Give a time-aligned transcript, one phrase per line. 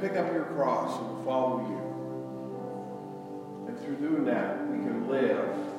[0.00, 1.78] pick up your cross and follow you.
[3.68, 5.77] And through doing that, we can live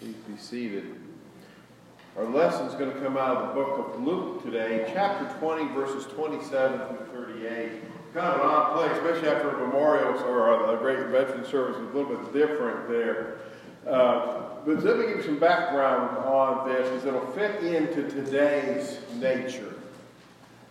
[0.00, 0.94] Please be seated.
[2.18, 5.72] Our lesson is going to come out of the book of Luke today, chapter 20,
[5.72, 7.72] verses 27 through 38.
[8.12, 11.82] Kind of an odd place, especially after a memorial or a great veteran service, is
[11.82, 13.38] a little bit different there.
[13.86, 18.98] Uh, but let me give you some background on this, as it'll fit into today's
[19.14, 19.72] nature.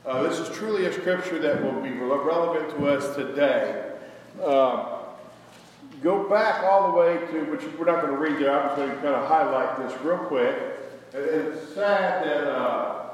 [0.06, 3.92] Uh, this is truly a scripture that will be relevant to us today.
[4.40, 4.95] Uh,
[6.06, 8.76] go back all the way to, which we're not going to read there, I'm just
[8.78, 10.56] going to kind of highlight this real quick.
[11.16, 13.10] And It's sad that, uh,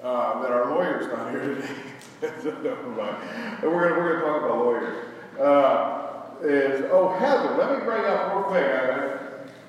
[0.00, 1.68] uh, that our lawyer's not here today.
[2.22, 5.04] And we're going we're to talk about lawyers.
[5.40, 8.64] Uh, is, oh, Heather, let me bring up real quick.
[8.64, 9.18] I,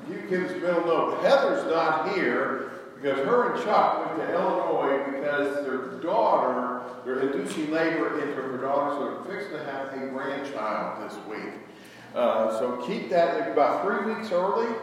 [0.09, 1.17] you kids will know.
[1.21, 2.71] Heather's not here
[3.01, 8.57] because her and Chuck went to Illinois because their daughter, they're inducing labor into her
[8.57, 11.53] daughter, so they're fixing to have a grandchild this week.
[12.16, 14.74] Uh, so keep that about three weeks early.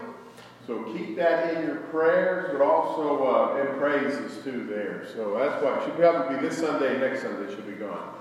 [0.67, 5.07] So keep that in your prayers, but also uh, in praises too there.
[5.15, 8.15] So that's why she'll probably be this Sunday, next Sunday she'll be gone.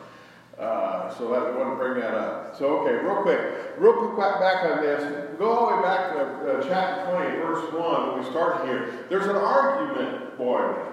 [0.58, 2.58] Uh, so I want to bring that up.
[2.58, 3.40] So okay, real quick,
[3.78, 5.38] real quick back on this.
[5.38, 9.06] Go all the way back to uh, chapter 20, verse 1, when we start here.
[9.10, 10.88] There's an argument boiling.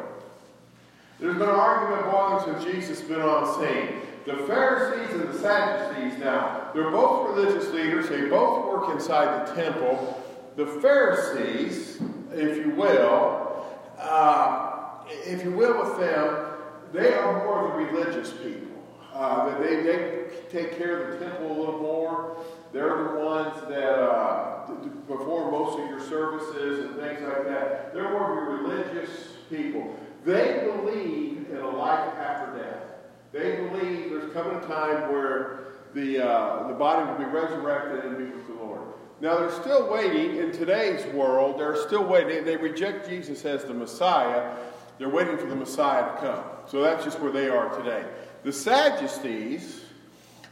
[1.19, 4.01] There's been an argument boiling since Jesus has been on scene.
[4.25, 8.09] The Pharisees and the Sadducees now, they're both religious leaders.
[8.09, 10.23] They both work inside the temple.
[10.57, 12.01] The Pharisees,
[12.33, 13.67] if you will,
[13.99, 16.47] uh, if you will with them,
[16.93, 18.83] they are more of the religious people.
[19.13, 22.37] Uh, they, they take care of the temple a little more.
[22.73, 24.67] They're the ones that uh,
[25.07, 27.93] perform most of your services and things like that.
[27.93, 29.11] They're more of your religious
[29.51, 29.95] people.
[30.25, 32.94] They believe in a life after death.
[33.35, 38.17] They believe there's coming a time where the, uh, the body will be resurrected and
[38.17, 38.83] be with the Lord.
[39.21, 41.59] Now, they're still waiting in today's world.
[41.59, 42.45] They're still waiting.
[42.45, 44.55] They reject Jesus as the Messiah.
[44.99, 46.45] They're waiting for the Messiah to come.
[46.69, 48.05] So that's just where they are today.
[48.45, 49.81] The Sadducees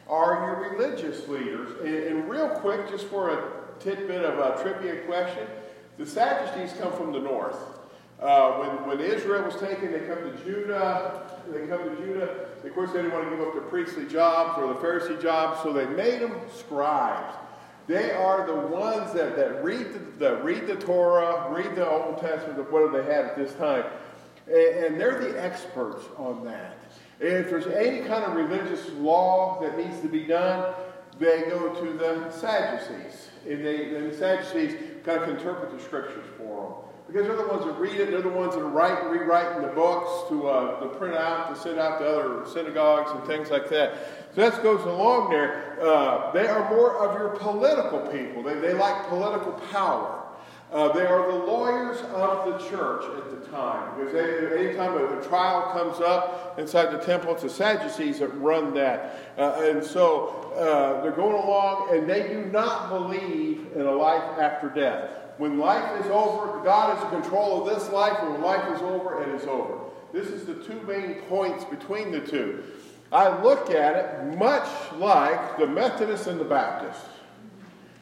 [0.08, 1.78] are your religious leaders.
[1.82, 5.46] And, and real quick, just for a tidbit of a trivia question,
[5.98, 7.58] the Sadducees come from the north.
[8.22, 11.28] Uh, when, when Israel was taken, they come to Judah.
[11.52, 12.46] They come to Judah.
[12.62, 15.60] Of course, they didn't want to give up their priestly jobs or the Pharisee jobs,
[15.62, 17.34] so they made them scribes.
[17.88, 22.70] They are the ones that, that read, the, read the Torah, read the Old Testament,
[22.70, 23.84] whatever they had at this time.
[24.46, 26.76] And, and they're the experts on that.
[27.18, 30.74] If there's any kind of religious law that needs to be done,
[31.18, 33.30] they go to the Sadducees.
[33.48, 36.88] And, they, and the Sadducees kind of interpret the scriptures for them.
[37.12, 39.68] Because they're the ones that read it, they're the ones that are writing, rewriting the
[39.68, 43.68] books to, uh, to print out, to send out to other synagogues and things like
[43.68, 43.94] that.
[44.34, 45.78] So that goes along there.
[45.82, 48.42] Uh, they are more of your political people.
[48.42, 50.24] They, they like political power.
[50.72, 53.94] Uh, they are the lawyers of the church at the time.
[53.98, 58.72] Because they, anytime a, trial comes up inside the temple, it's the Sadducees that run
[58.72, 59.34] that.
[59.36, 64.22] Uh, and so uh, they're going along, and they do not believe in a life
[64.38, 65.10] after death.
[65.38, 69.22] When life is over, God is in control of this life, when life is over,
[69.22, 69.78] it is over.
[70.12, 72.62] This is the two main points between the two.
[73.10, 77.08] I look at it much like the Methodists and the Baptists.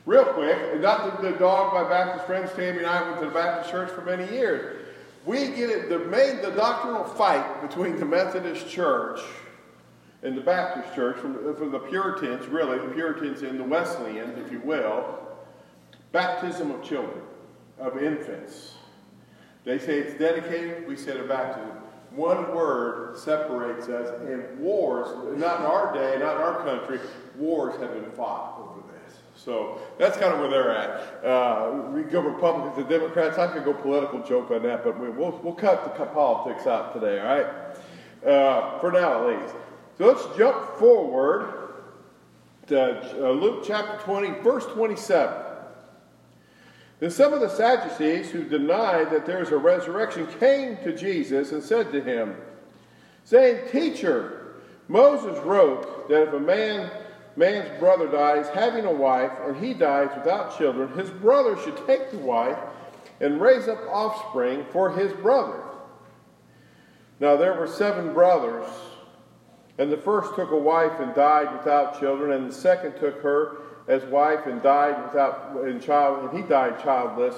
[0.06, 3.32] Real quick, not the, the dog, my Baptist friends, Tammy and I went to the
[3.32, 4.86] Baptist church for many years.
[5.26, 9.20] We get it, the main, the doctrinal fight between the Methodist church
[10.22, 14.50] and the Baptist church, from, from the Puritans, really, the Puritans and the Wesleyans, if
[14.50, 15.29] you will,
[16.12, 17.22] baptism of children,
[17.78, 18.74] of infants.
[19.64, 21.76] They say it's dedicated, we say a baptism.
[22.12, 25.08] One word separates us, and wars,
[25.38, 26.98] not in our day, not in our country,
[27.36, 29.18] wars have been fought over this.
[29.36, 31.24] So that's kind of where they're at.
[31.24, 33.38] Uh, we go Republicans and Democrats.
[33.38, 36.94] I could go political joke on that, but we, will we'll cut the politics out
[36.94, 37.46] today, all right?
[38.26, 39.54] Uh, for now, at least.
[39.96, 41.74] So let's jump forward
[42.66, 45.49] to uh, Luke chapter 20, verse 27.
[47.00, 51.50] Then some of the Sadducees who denied that there is a resurrection came to Jesus
[51.50, 52.36] and said to him,
[53.24, 54.54] saying, Teacher,
[54.86, 56.90] Moses wrote that if a man
[57.36, 62.10] man's brother dies having a wife, and he dies without children, his brother should take
[62.10, 62.58] the wife
[63.20, 65.62] and raise up offspring for his brother.
[67.18, 68.68] Now there were seven brothers.
[69.78, 73.56] And the first took a wife and died without children, and the second took her
[73.90, 77.34] as wife and died without and child, and he died childless.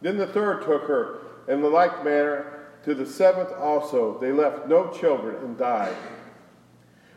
[0.00, 4.18] Then the third took her, in the like manner to the seventh also.
[4.18, 5.94] They left no children and died.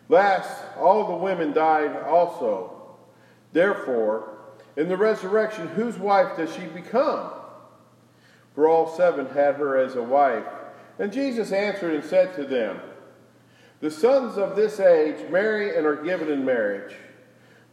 [0.10, 2.98] Last, all the women died also.
[3.54, 4.38] Therefore,
[4.76, 7.32] in the resurrection, whose wife does she become?
[8.54, 10.46] For all seven had her as a wife.
[11.00, 12.80] And Jesus answered and said to them,
[13.80, 16.96] the sons of this age marry and are given in marriage.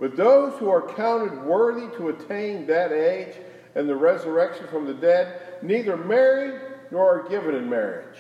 [0.01, 3.35] But those who are counted worthy to attain that age
[3.75, 6.59] and the resurrection from the dead neither marry
[6.91, 8.19] nor are given in marriage.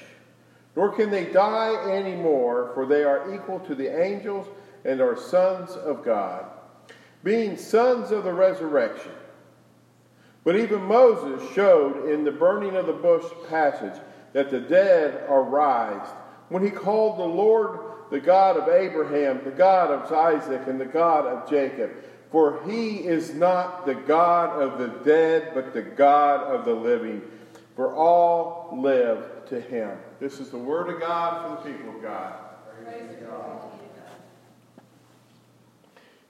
[0.76, 4.46] Nor can they die any more, for they are equal to the angels
[4.84, 6.44] and are sons of God,
[7.24, 9.12] being sons of the resurrection.
[10.44, 14.00] But even Moses showed in the burning of the bush passage
[14.32, 16.12] that the dead are raised
[16.48, 20.86] when he called the Lord the God of Abraham, the God of Isaac, and the
[20.86, 21.92] God of Jacob.
[22.30, 27.22] For he is not the God of the dead, but the God of the living.
[27.76, 29.96] For all live to him.
[30.20, 32.34] This is the word of God for the people of God.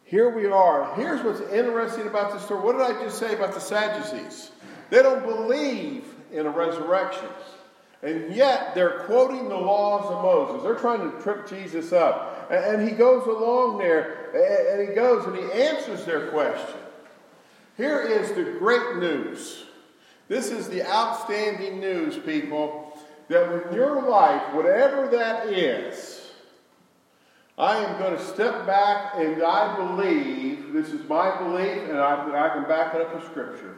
[0.04, 0.92] Here we are.
[0.96, 2.62] Here's what's interesting about this story.
[2.62, 4.50] What did I just say about the Sadducees?
[4.90, 7.28] They don't believe in a resurrection.
[8.02, 10.62] And yet they're quoting the laws of Moses.
[10.62, 12.50] They're trying to trip Jesus up.
[12.50, 16.80] And he goes along there and he goes and he answers their question.
[17.76, 19.64] Here is the great news.
[20.28, 26.30] This is the outstanding news, people, that in your life, whatever that is,
[27.58, 32.46] I am going to step back and I believe, this is my belief, and I,
[32.46, 33.76] I can back it up with Scripture.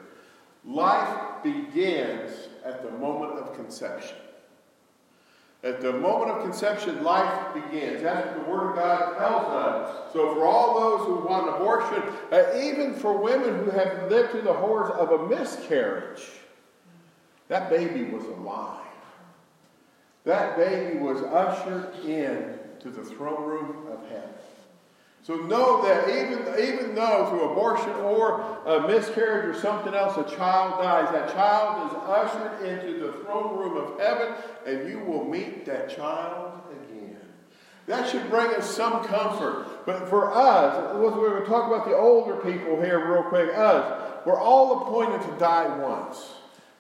[0.65, 2.31] Life begins
[2.65, 4.17] at the moment of conception.
[5.65, 8.03] At the moment of conception, life begins.
[8.03, 10.13] That's what the Word of God tells us.
[10.13, 12.03] So, for all those who want abortion,
[12.33, 16.23] uh, even for women who have lived through the horrors of a miscarriage,
[17.47, 18.81] that baby was alive.
[20.25, 24.31] That baby was ushered in to the throne room of heaven.
[25.23, 30.37] So know that even, even though through abortion or a miscarriage or something else a
[30.37, 34.35] child dies, that child is ushered into the throne room of heaven
[34.67, 37.21] and you will meet that child again.
[37.87, 39.87] That should bring us some comfort.
[39.87, 43.57] But for us, we're going to talk about the older people here real quick.
[43.57, 46.33] Us, we're all appointed to die once.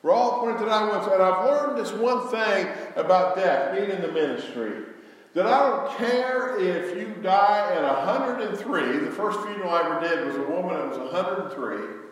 [0.02, 1.06] We're all appointed to die once.
[1.06, 4.91] And I've learned this one thing about death, being in the ministry
[5.35, 8.99] that I don't care if you die at 103.
[8.99, 12.03] The first funeral I ever did was a woman that was 103.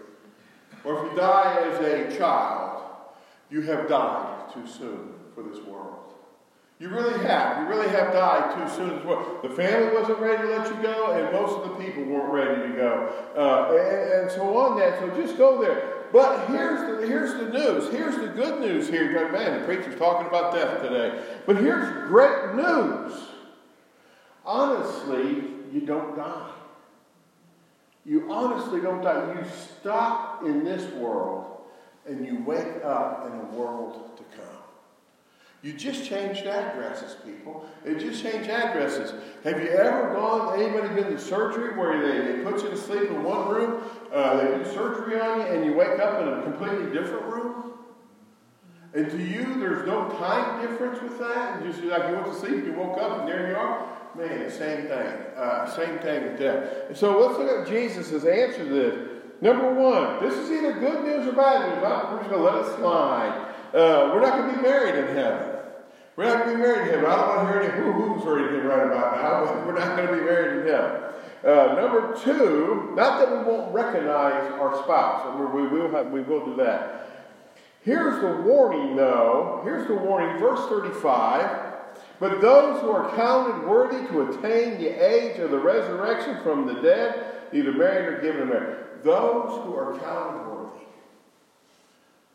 [0.85, 2.83] Or if you die as a child,
[3.51, 6.15] you have died too soon for this world.
[6.79, 7.59] You really have.
[7.59, 8.89] You really have died too soon.
[9.43, 12.73] The family wasn't ready to let you go, and most of the people weren't ready
[12.73, 13.13] to go.
[13.37, 14.99] Uh, and, and, so on that.
[14.99, 16.00] So just go there.
[16.13, 17.91] But here's the, here's the news.
[17.91, 19.31] Here's the good news here.
[19.31, 21.23] Man, the preacher's talking about death today.
[21.47, 23.13] But here's great news.
[24.45, 26.51] Honestly, you don't die.
[28.05, 29.35] You honestly don't die.
[29.35, 29.45] You
[29.79, 31.61] stop in this world
[32.07, 34.57] and you wake up in a world to come.
[35.63, 37.69] You just changed addresses, people.
[37.85, 39.13] They just changed addresses.
[39.45, 43.11] Have you ever gone, anybody been to surgery where they, they put you to sleep
[43.11, 46.43] in one room, uh, they do surgery on you, and you wake up in a
[46.43, 47.73] completely different room?
[48.93, 51.57] And to you, there's no time difference with that?
[51.57, 53.87] And just like you went to sleep, you woke up, and there you are?
[54.17, 55.07] Man, same thing.
[55.37, 56.89] Uh, same thing with death.
[56.89, 59.09] And so let's look at Jesus' answer to this.
[59.41, 61.83] Number one, this is either good news or bad news.
[61.83, 63.55] We're just going to let it slide.
[63.73, 65.57] Uh, we're not going to be married in heaven.
[66.17, 67.07] We're not going to be married in heaven.
[67.07, 70.09] I don't want to hear any hoo-hoos or anything right about but we're not going
[70.09, 71.03] to be married in heaven.
[71.45, 75.55] Uh, number two, not that we won't recognize our spouse.
[75.55, 77.09] We, we, will have, we will do that.
[77.83, 79.63] Here's the warning, though.
[79.65, 81.71] Here's the warning, verse 35.
[82.19, 86.75] But those who are counted worthy to attain the age of the resurrection from the
[86.83, 88.87] dead, either married or given in marriage.
[89.03, 90.85] Those who are counted worthy.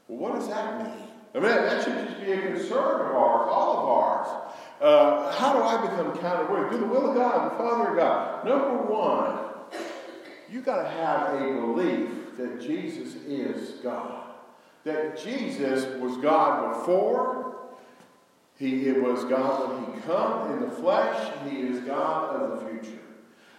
[0.08, 1.08] Well, what does that mean?
[1.36, 4.56] I mean, that should just be a concern of ours, all of ours.
[4.82, 6.76] Uh, how do I become counted worthy?
[6.76, 8.46] Do the will of God, the Father of God.
[8.46, 9.40] Number one,
[10.50, 14.24] you got to have a belief that Jesus is God.
[14.84, 17.56] That Jesus was God before,
[18.58, 23.00] he was God when he come in the flesh, he is God of the future.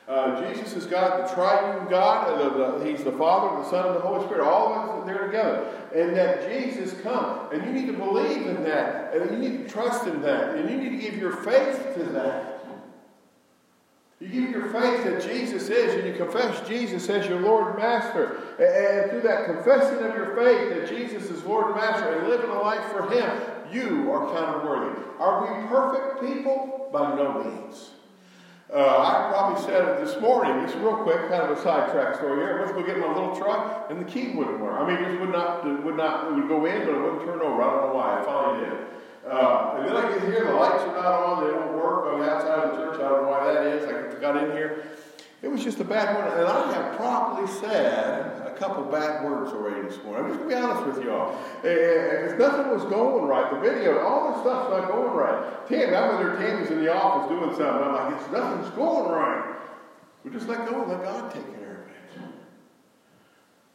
[0.09, 2.39] Uh, Jesus is God, the triune God.
[2.39, 4.45] The, the, he's the Father, the Son, and the Holy Spirit.
[4.45, 5.69] All of us are together.
[5.95, 7.49] And that Jesus come.
[7.53, 9.15] And you need to believe in that.
[9.15, 10.55] And you need to trust in that.
[10.55, 12.57] And you need to give your faith to that.
[14.21, 17.79] You give your faith that Jesus is, and you confess Jesus as your Lord and
[17.79, 18.41] Master.
[18.59, 22.29] And, and through that confessing of your faith that Jesus is Lord and Master and
[22.29, 23.31] living a life for Him,
[23.71, 24.99] you are counted worthy.
[25.19, 26.89] Are we perfect people?
[26.93, 27.91] By no means.
[29.65, 32.59] Said it this morning, just real quick, kind of a sidetrack story here.
[32.59, 34.79] I went to go get my little truck, and the key wouldn't work.
[34.79, 37.01] I mean, it just would not, it would not, it would go in, but it
[37.01, 37.63] wouldn't turn over.
[37.63, 38.21] I don't know why.
[38.21, 38.79] I finally did.
[39.27, 42.21] Uh, and then I get here, the lights are not on, they don't work on
[42.21, 43.01] the outside of the church.
[43.01, 43.89] I don't know why that is.
[43.89, 44.85] I got in here.
[45.47, 49.53] It was just a bad one, and I have probably said a couple bad words
[49.53, 50.25] already this morning.
[50.25, 51.39] I'm just going to be honest with y'all.
[51.63, 53.55] Because nothing was going right.
[53.55, 55.69] The video, all this stuff's not going right.
[55.69, 57.65] Tammy, I'm with her, in the office doing something.
[57.65, 59.55] I'm like, it's, nothing's going right.
[60.25, 62.29] We just let go and let God take care of it.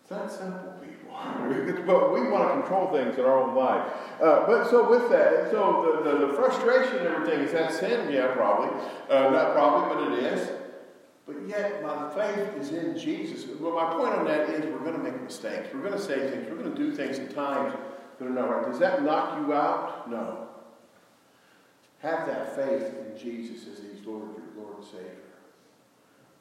[0.01, 1.85] It's that simple, people.
[1.87, 3.87] but we want to control things in our own life.
[4.21, 8.11] Uh, but so with that, so the, the, the, frustration and everything, is that sin?
[8.11, 8.77] Yeah, probably.
[9.09, 10.60] Uh, not probably, but it is.
[11.31, 13.45] But yet, my faith is in Jesus.
[13.59, 15.69] Well, my point on that is we're going to make mistakes.
[15.73, 16.47] We're going to say things.
[16.49, 17.73] We're going to do things at times
[18.19, 18.69] that are not right.
[18.69, 20.09] Does that knock you out?
[20.09, 20.47] No.
[21.99, 25.15] Have that faith in Jesus as He's Lord, your Lord and Savior.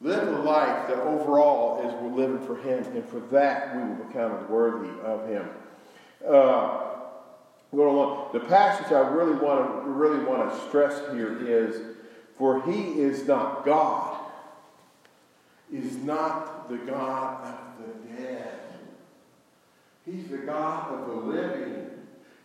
[0.01, 3.95] Live a life that overall is we're living for Him, and for that we will
[3.95, 5.47] be counted worthy of Him.
[6.27, 6.87] Uh,
[7.73, 11.95] going along, the passage I really want to really want to stress here is,
[12.35, 14.20] for He is not God
[15.71, 18.59] is not the God of the dead.
[20.05, 21.77] He's the God of the living.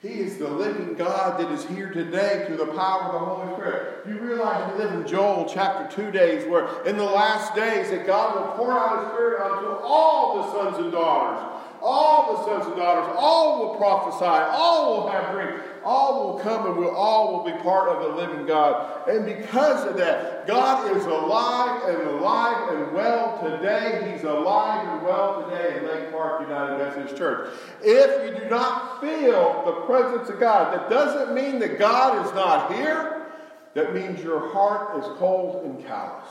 [0.02, 3.54] He is the living God that is here today through the power of the Holy
[3.54, 4.06] Spirit.
[4.06, 8.06] You realize we live in Joel chapter 2 days where in the last days that
[8.06, 11.62] God will pour out His Spirit unto all the sons and daughters.
[11.83, 16.66] All the sons and daughters, all will prophesy, all will have dreams, all will come
[16.66, 19.09] and we'll all will be part of the living God.
[19.09, 24.12] And because of that, God is alive and alive and well today.
[24.12, 27.55] He's alive and well today in Lake Park United Methodist Church.
[27.83, 32.33] If you do not feel the presence of God, that doesn't mean that God is
[32.35, 33.26] not here.
[33.75, 36.28] That means your heart is cold and callous.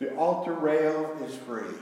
[0.00, 1.76] The altar rail is free.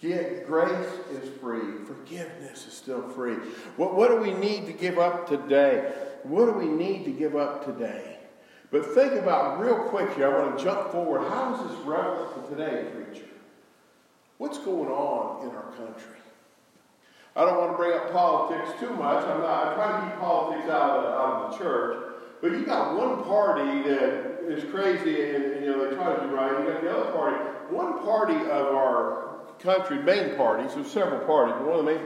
[0.00, 1.84] Grace is free.
[1.86, 3.34] Forgiveness is still free.
[3.76, 5.92] What, what do we need to give up today?
[6.22, 8.18] What do we need to give up today?
[8.70, 10.34] But think about real quick here.
[10.34, 11.28] I want to jump forward.
[11.28, 13.26] How is this relevant to today, preacher?
[14.38, 16.16] What's going on in our country?
[17.36, 19.24] I don't want to bring up politics too much.
[19.24, 19.68] I'm not.
[19.68, 22.14] I try to keep politics out of, out of the church.
[22.40, 26.22] But you got one party that is crazy, and, and you know they try to
[26.22, 26.58] do right.
[26.58, 27.36] You got the other party.
[27.68, 29.29] One party of our
[29.62, 32.00] country main parties, there's several parties, but one of the main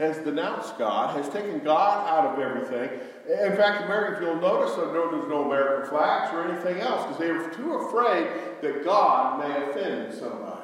[0.00, 2.88] has denounced God, has taken God out of everything.
[3.28, 7.28] In fact, America, if you'll notice, there's no American flags or anything else because they
[7.28, 8.26] are too afraid
[8.62, 10.56] that God may offend somebody.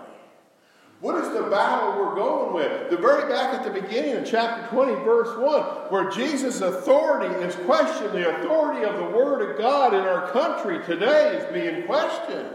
[1.01, 2.89] What is the battle we're going with?
[2.91, 7.55] The very back at the beginning of chapter 20, verse 1, where Jesus' authority is
[7.67, 12.49] questioned, the authority of the Word of God in our country today is being questioned.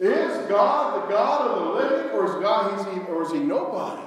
[0.00, 3.38] Is God the God of the living, or is God is he, or is he
[3.38, 4.02] nobody?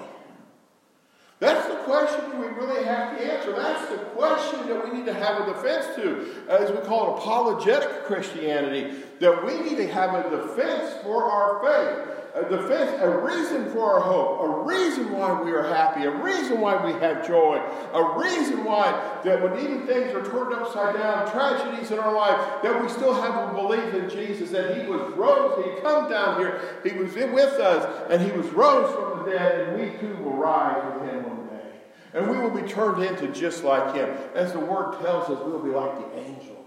[1.39, 3.51] That's the question we really have to answer.
[3.51, 7.19] That's the question that we need to have a defense to, as we call it
[7.19, 12.22] apologetic Christianity, that we need to have a defense for our faith.
[12.35, 16.83] A a reason for our hope, a reason why we are happy, a reason why
[16.83, 17.61] we have joy,
[17.93, 22.63] a reason why that when even things are turned upside down, tragedies in our life,
[22.63, 26.39] that we still have a belief in Jesus, that He was rose, He come down
[26.39, 30.15] here, He was with us, and He was rose from the dead, and we too
[30.23, 31.69] will rise with Him one day.
[32.15, 34.09] And we will be turned into just like Him.
[34.33, 36.59] As the Word tells us, we will be like the angels.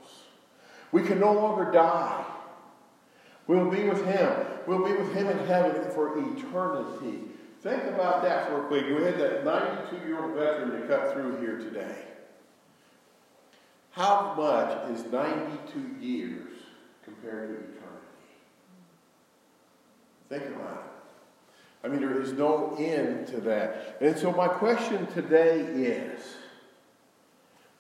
[0.93, 2.25] We can no longer die.
[3.47, 4.47] We'll be with Him.
[4.67, 7.21] We'll be with Him in heaven for eternity.
[7.63, 8.87] Think about that for a quick.
[8.87, 11.97] We had that 92 year old veteran to cut through here today.
[13.91, 16.53] How much is 92 years
[17.05, 17.87] compared to eternity?
[20.29, 21.87] Think about it.
[21.87, 23.99] I mean, there is no end to that.
[24.01, 26.21] And so, my question today is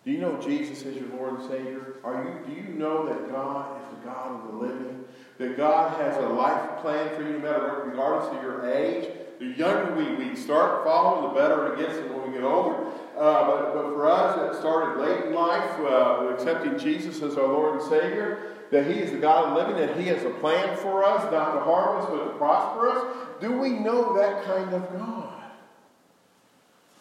[0.04, 1.96] Do you know Jesus is your Lord and Savior?
[2.04, 5.04] Are you, do you know that God is the God of the living?
[5.38, 9.10] That God has a life plan for you, no matter what, regardless of your age.
[9.38, 12.86] The younger we, we start following, the better it gets when we get older.
[13.16, 17.46] Uh, but, but for us, it started late in life, uh, accepting Jesus as our
[17.46, 20.76] Lord and Savior, that He is the God of living, that He has a plan
[20.78, 23.16] for us, not to harm us, but to prosper us.
[23.40, 25.32] Do we know that kind of God?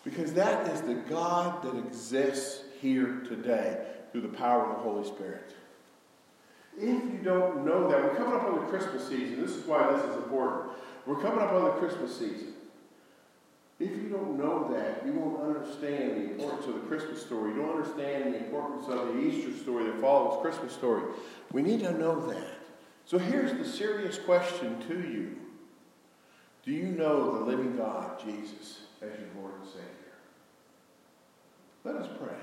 [0.04, 5.06] Because that is the God that exists here today through the power of the Holy
[5.06, 5.54] Spirit.
[6.78, 9.42] If you don't know that, we're coming up on the Christmas season.
[9.42, 10.72] This is why this is important.
[11.06, 12.54] We're coming up on the Christmas season.
[13.80, 17.52] If you don't know that, you won't understand the importance of the Christmas story.
[17.52, 21.04] You don't understand the importance of the Easter story that follows Christmas story.
[21.52, 22.60] We need to know that.
[23.06, 25.36] So here's the serious question to you.
[26.64, 29.84] Do you know the living God, Jesus, as your Lord and Savior?
[31.84, 32.38] Let us pray.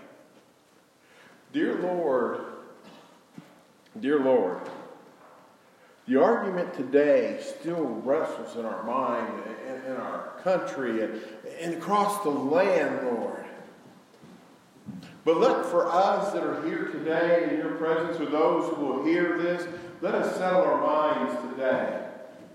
[1.53, 2.45] Dear Lord,
[4.01, 4.59] Dear Lord,
[6.09, 11.21] the argument today still wrestles in our mind and in our country and,
[11.61, 13.45] and across the land, Lord.
[15.25, 19.05] But let for us that are here today in your presence, or those who will
[19.05, 19.69] hear this,
[20.01, 22.07] let us settle our minds today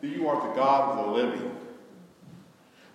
[0.01, 1.55] that you are the God of the living.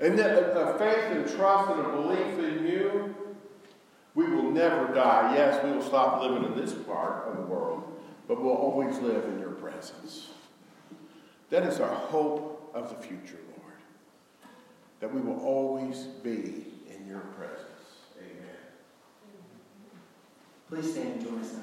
[0.01, 3.15] And that a faith and trust and a belief in you,
[4.17, 5.37] we will never die.
[5.37, 7.92] Yes, we will stop living in this part of the world
[8.33, 10.31] but we'll always live in your presence.
[11.51, 13.77] That is our hope of the future, Lord,
[15.01, 17.69] that we will always be in your presence.
[18.19, 18.57] Amen.
[20.67, 21.61] Please stand and join us in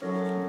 [0.00, 0.41] our praise.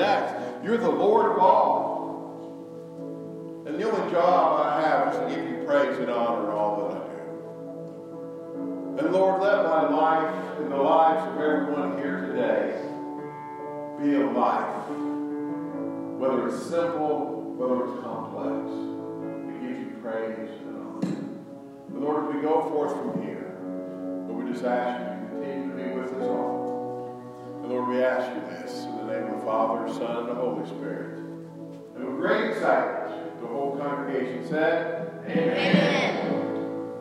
[0.00, 0.64] Next.
[0.64, 1.90] You're the Lord of all.
[3.66, 6.88] And the only job I have is to give you praise and honor in all
[6.88, 7.20] that I do.
[8.98, 12.82] And Lord, let my life and the lives of everyone here today
[14.02, 14.88] be a life,
[16.18, 18.70] whether it's simple, whether it's complex,
[19.46, 21.16] that gives you praise and honor.
[21.88, 23.54] And Lord, we go forth from here,
[24.26, 25.19] but we just ask you
[27.70, 30.66] Lord, we ask you this in the name of the Father, Son, and the Holy
[30.66, 31.18] Spirit.
[31.94, 36.50] And with great excitement, the whole congregation said, Amen.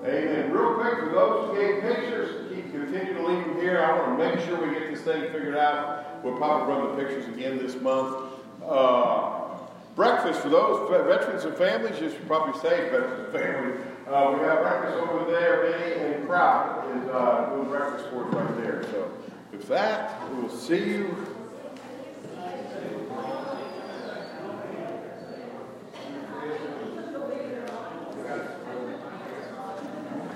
[0.05, 0.51] Amen.
[0.51, 3.81] Real quick, for those who gave pictures, keep continue to leave them here.
[3.81, 6.23] I want to make sure we get this thing figured out.
[6.23, 8.31] We'll probably run the pictures again this month.
[8.63, 9.57] Uh,
[9.95, 11.99] breakfast for those veterans and families.
[11.99, 13.85] You should probably say veterans and families.
[14.07, 15.63] Uh, we have breakfast over there.
[15.63, 18.83] Benny and Kraut is uh, doing breakfast for us right there.
[18.83, 19.11] So
[19.51, 21.25] with that, we will see you.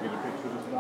[0.02, 0.74] Get a picture of this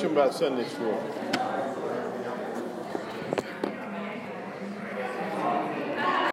[0.00, 1.09] teach about Sunday school.